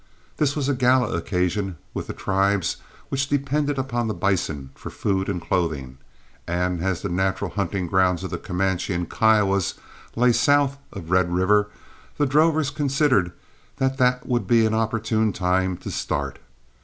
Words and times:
This 0.37 0.55
was 0.55 0.67
a 0.67 0.73
gala 0.73 1.09
occasion 1.15 1.77
with 1.93 2.07
the 2.07 2.13
tribes 2.13 2.77
which 3.09 3.27
depended 3.29 3.77
on 3.77 4.07
the 4.07 4.15
bison 4.15 4.71
for 4.73 4.89
food 4.89 5.29
and 5.29 5.39
clothing; 5.39 5.99
and 6.47 6.81
as 6.81 7.03
the 7.03 7.07
natural 7.09 7.51
hunting 7.51 7.85
grounds 7.85 8.23
of 8.23 8.31
the 8.31 8.39
Comanches 8.39 8.95
and 8.95 9.07
Kiowas 9.07 9.75
lay 10.15 10.31
south 10.31 10.79
of 10.91 11.11
Red 11.11 11.31
River, 11.31 11.69
the 12.17 12.25
drovers 12.25 12.71
considered 12.71 13.31
that 13.77 13.99
that 13.99 14.25
would 14.25 14.47
be 14.47 14.65
an 14.65 14.73
opportune 14.73 15.31
time 15.33 15.77
to 15.77 15.91
start. 15.91 16.39